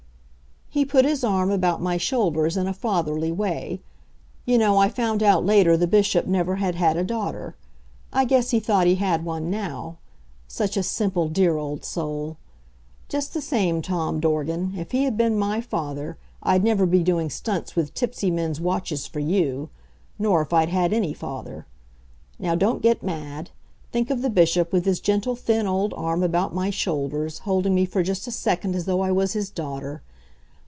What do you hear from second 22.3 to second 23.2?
Now, don't get